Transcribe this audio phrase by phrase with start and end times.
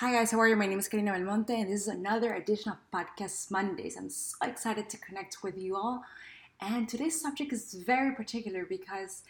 [0.00, 0.56] Hi guys, how are you?
[0.56, 3.98] My name is Karina Belmonte, and this is another edition of Podcast Mondays.
[3.98, 6.02] I'm so excited to connect with you all.
[6.58, 9.24] And today's subject is very particular because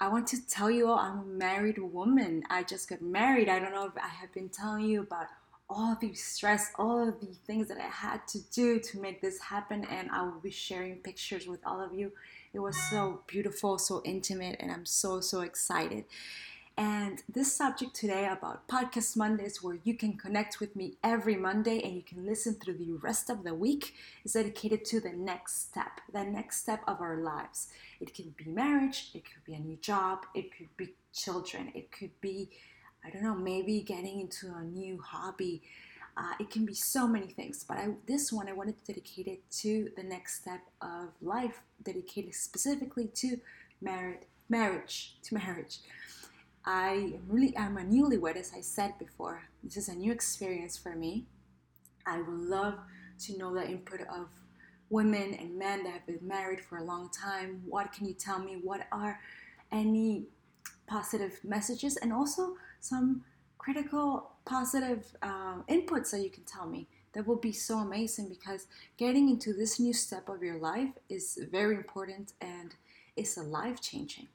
[0.00, 2.42] I want to tell you all I'm a married woman.
[2.50, 3.48] I just got married.
[3.48, 5.28] I don't know if I have been telling you about
[5.70, 9.38] all the stress, all of the things that I had to do to make this
[9.38, 12.10] happen, and I will be sharing pictures with all of you.
[12.52, 16.06] It was so beautiful, so intimate, and I'm so, so excited.
[16.78, 21.82] And this subject today about Podcast Mondays, where you can connect with me every Monday
[21.82, 23.94] and you can listen through the rest of the week,
[24.24, 27.66] is dedicated to the next step, the next step of our lives.
[28.00, 31.90] It could be marriage, it could be a new job, it could be children, it
[31.90, 32.48] could be,
[33.04, 35.62] I don't know, maybe getting into a new hobby.
[36.16, 39.26] Uh, it can be so many things, but I, this one I wanted to dedicate
[39.26, 43.40] it to the next step of life, dedicated specifically to
[43.80, 45.78] married marriage, to marriage.
[46.68, 49.44] I am really I'm a newlywed, as I said before.
[49.64, 51.24] This is a new experience for me.
[52.06, 52.74] I would love
[53.20, 54.28] to know the input of
[54.90, 57.62] women and men that have been married for a long time.
[57.66, 58.58] What can you tell me?
[58.62, 59.18] What are
[59.72, 60.26] any
[60.86, 63.24] positive messages and also some
[63.56, 66.86] critical positive uh, inputs that you can tell me?
[67.14, 68.66] That will be so amazing because
[68.98, 72.74] getting into this new step of your life is very important and
[73.16, 74.28] it's a life changing.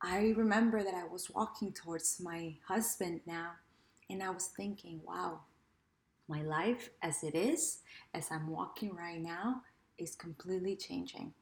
[0.00, 3.52] I remember that I was walking towards my husband now,
[4.08, 5.40] and I was thinking, wow,
[6.28, 7.78] my life as it is,
[8.14, 9.62] as I'm walking right now,
[9.98, 11.32] is completely changing.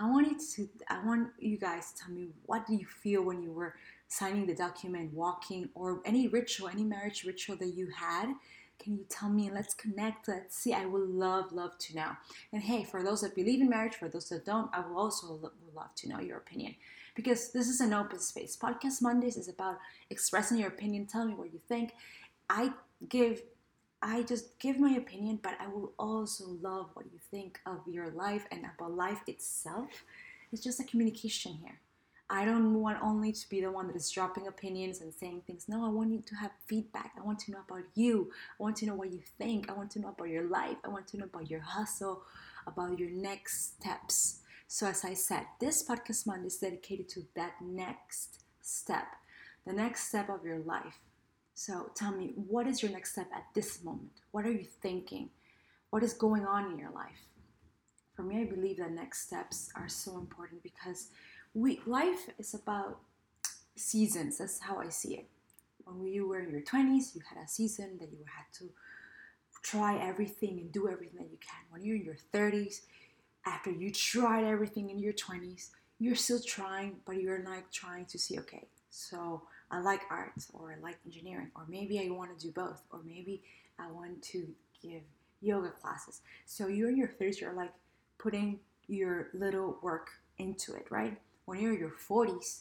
[0.00, 3.42] I wanted to I want you guys to tell me what do you feel when
[3.42, 3.74] you were
[4.06, 8.32] signing the document, walking, or any ritual, any marriage ritual that you had.
[8.78, 9.50] Can you tell me?
[9.52, 10.28] Let's connect.
[10.28, 10.72] Let's see.
[10.72, 12.10] I would love, love to know.
[12.52, 15.52] And hey, for those that believe in marriage, for those that don't, I will also
[15.74, 16.76] love to know your opinion
[17.18, 18.56] because this is an open space.
[18.56, 21.94] Podcast Mondays is about expressing your opinion, tell me what you think.
[22.48, 22.72] I
[23.08, 23.42] give
[24.00, 28.10] I just give my opinion, but I will also love what you think of your
[28.10, 30.04] life and about life itself.
[30.52, 31.80] It's just a communication here.
[32.30, 35.64] I don't want only to be the one that is dropping opinions and saying things.
[35.66, 37.14] No, I want you to have feedback.
[37.18, 38.30] I want to know about you.
[38.60, 39.68] I want to know what you think.
[39.68, 40.76] I want to know about your life.
[40.84, 42.22] I want to know about your hustle,
[42.68, 44.42] about your next steps.
[44.70, 49.06] So, as I said, this podcast month is dedicated to that next step,
[49.66, 50.98] the next step of your life.
[51.54, 54.20] So, tell me, what is your next step at this moment?
[54.30, 55.30] What are you thinking?
[55.88, 57.24] What is going on in your life?
[58.14, 61.08] For me, I believe that next steps are so important because
[61.54, 62.98] we life is about
[63.74, 64.36] seasons.
[64.36, 65.28] That's how I see it.
[65.86, 68.68] When you were in your 20s, you had a season that you had to
[69.62, 71.64] try everything and do everything that you can.
[71.70, 72.82] When you're in your 30s,
[73.46, 78.18] after you tried everything in your 20s, you're still trying, but you're like trying to
[78.18, 82.46] see, okay, so I like art or I like engineering, or maybe I want to
[82.46, 83.42] do both, or maybe
[83.78, 84.46] I want to
[84.82, 85.02] give
[85.40, 86.20] yoga classes.
[86.46, 87.72] So you're in your 30s, you're like
[88.18, 91.18] putting your little work into it, right?
[91.44, 92.60] When you're in your 40s,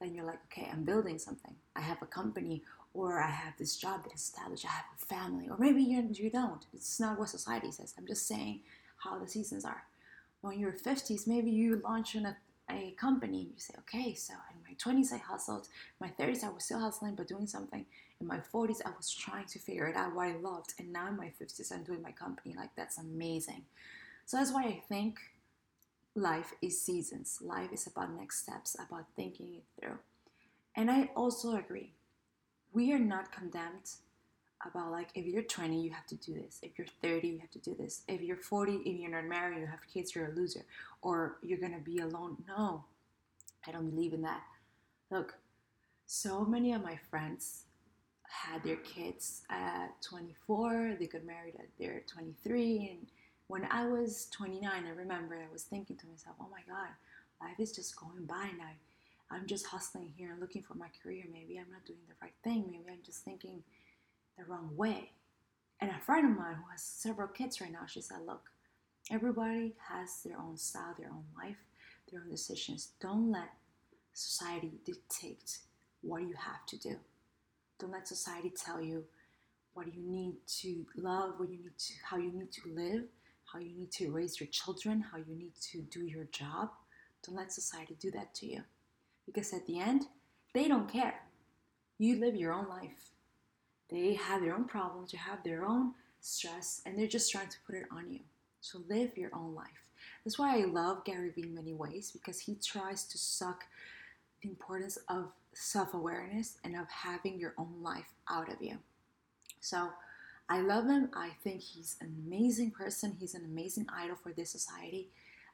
[0.00, 1.54] then you're like, okay, I'm building something.
[1.76, 2.62] I have a company,
[2.94, 6.08] or I have this job that is established, I have a family, or maybe you,
[6.12, 6.66] you don't.
[6.74, 7.94] It's not what society says.
[7.96, 8.60] I'm just saying
[8.98, 9.84] how the seasons are
[10.42, 12.36] when you're 50s, maybe you launch in a,
[12.98, 13.48] company.
[13.52, 15.68] You say, okay, so in my 20s I hustled,
[16.00, 17.84] my 30s I was still hustling but doing something.
[18.18, 21.08] In my 40s I was trying to figure it out what I loved, and now
[21.08, 22.54] in my 50s I'm doing my company.
[22.56, 23.64] Like that's amazing.
[24.24, 25.18] So that's why I think
[26.14, 27.40] life is seasons.
[27.42, 29.98] Life is about next steps, about thinking it through.
[30.74, 31.92] And I also agree.
[32.72, 33.90] We are not condemned
[34.66, 36.58] about like if you're 20 you have to do this.
[36.62, 38.02] If you're 30 you have to do this.
[38.08, 40.64] If you're 40 if you're not married you have kids you're a loser.
[41.02, 42.36] Or you're gonna be alone.
[42.46, 42.84] No.
[43.66, 44.42] I don't believe in that.
[45.10, 45.34] Look
[46.06, 47.64] so many of my friends
[48.24, 53.06] had their kids at 24 they got married at their 23 and
[53.48, 56.88] when i was 29 i remember i was thinking to myself oh my god
[57.42, 58.70] life is just going by now
[59.30, 61.24] i'm just hustling here and looking for my career.
[61.32, 62.66] Maybe i'm not doing the right thing.
[62.70, 63.62] Maybe i'm just thinking
[64.38, 65.12] the wrong way.
[65.80, 68.50] And a friend of mine who has several kids right now, she said, Look,
[69.10, 71.56] everybody has their own style, their own life,
[72.10, 72.90] their own decisions.
[73.00, 73.50] Don't let
[74.12, 75.58] society dictate
[76.02, 76.96] what you have to do.
[77.78, 79.04] Don't let society tell you
[79.74, 83.04] what you need to love, what you need to, how you need to live,
[83.52, 86.70] how you need to raise your children, how you need to do your job.
[87.26, 88.62] Don't let society do that to you.
[89.26, 90.06] Because at the end,
[90.54, 91.22] they don't care.
[91.98, 93.11] You live your own life.
[93.92, 97.56] They have their own problems, they have their own stress, and they're just trying to
[97.66, 98.20] put it on you.
[98.60, 99.66] So live your own life.
[100.24, 103.64] That's why I love Gary Vee in many ways because he tries to suck
[104.42, 108.78] the importance of self awareness and of having your own life out of you.
[109.60, 109.90] So
[110.48, 111.10] I love him.
[111.14, 113.16] I think he's an amazing person.
[113.18, 115.08] He's an amazing idol for this society.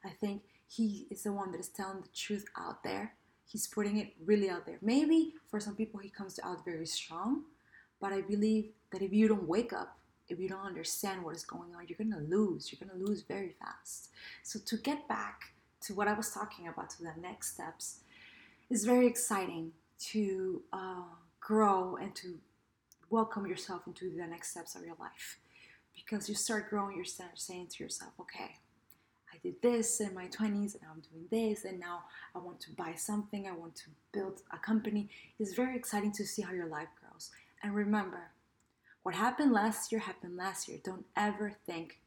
[0.05, 3.13] I think he is the one that is telling the truth out there.
[3.45, 4.77] He's putting it really out there.
[4.81, 7.43] Maybe for some people he comes out very strong,
[7.99, 9.97] but I believe that if you don't wake up,
[10.27, 12.71] if you don't understand what is going on, you're gonna lose.
[12.71, 14.09] You're gonna lose very fast.
[14.43, 18.01] So to get back to what I was talking about, to the next steps,
[18.69, 19.71] is very exciting
[20.11, 21.03] to uh,
[21.39, 22.37] grow and to
[23.09, 25.39] welcome yourself into the next steps of your life
[25.95, 28.55] because you start growing you start saying to yourself okay
[29.33, 32.03] i did this in my 20s and now i'm doing this and now
[32.35, 35.09] i want to buy something i want to build a company
[35.39, 37.08] it's very exciting to see how your life grows
[37.61, 38.31] and remember
[39.03, 40.79] what happened last year happened last year.
[40.83, 41.99] Don't ever think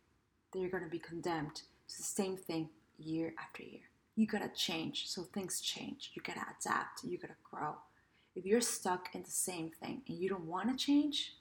[0.52, 2.69] that you're going to be condemned to the same thing
[2.99, 3.82] year after year.
[4.14, 5.08] You gotta change.
[5.08, 6.10] So things change.
[6.14, 7.04] You gotta adapt.
[7.04, 7.76] You gotta grow.
[8.34, 11.34] If you're stuck in the same thing and you don't want to change,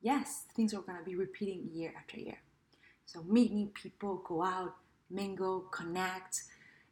[0.00, 2.38] yes, things are going to be repeating year after year.
[3.04, 4.74] So, meet new people, go out,
[5.10, 6.44] mingle, connect.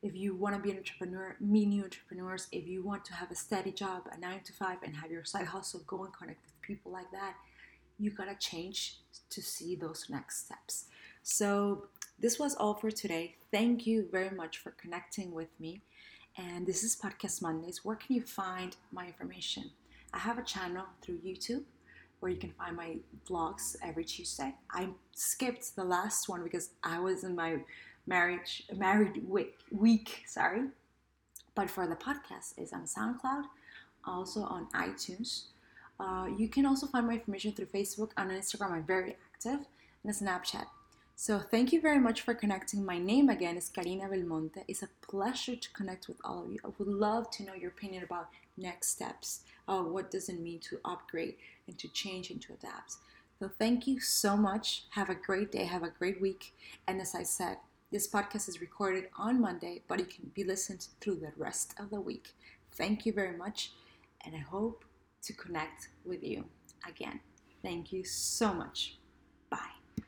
[0.03, 2.47] If you want to be an entrepreneur, meet new entrepreneurs.
[2.53, 5.25] If you want to have a steady job, a nine to five, and have your
[5.25, 7.35] side hustle, go and connect with people like that.
[7.99, 8.97] You gotta change
[9.29, 10.87] to see those next steps.
[11.23, 11.87] So,
[12.19, 13.37] this was all for today.
[13.51, 15.83] Thank you very much for connecting with me
[16.37, 17.85] and this is Podcast Mondays.
[17.85, 19.71] Where can you find my information?
[20.13, 21.63] I have a channel through YouTube
[22.21, 22.97] where you can find my
[23.29, 24.55] vlogs every Tuesday.
[24.71, 27.59] I skipped the last one because I was in my
[28.07, 30.63] marriage married week, week sorry.
[31.55, 33.45] But for the podcast is on SoundCloud,
[34.05, 35.45] also on iTunes.
[35.99, 38.73] Uh, you can also find my information through Facebook and Instagram.
[38.73, 39.67] I'm very active
[40.05, 40.67] and Snapchat.
[41.15, 42.83] So thank you very much for connecting.
[42.83, 44.65] My name again is Karina Belmonte.
[44.67, 46.59] It's a pleasure to connect with all of you.
[46.65, 49.41] I would love to know your opinion about next steps.
[49.69, 51.35] Uh, what does it mean to upgrade
[51.67, 52.95] and to change and to adapt?
[53.39, 54.85] So thank you so much.
[54.91, 55.65] Have a great day.
[55.65, 56.55] Have a great week.
[56.89, 57.59] And as I said,
[57.91, 61.91] this podcast is recorded on Monday, but it can be listened through the rest of
[61.91, 62.37] the week.
[62.73, 63.73] Thank you very much,
[64.25, 64.85] and I hope
[65.23, 66.45] to connect with you
[66.89, 67.19] again.
[67.63, 69.00] Thank you so much.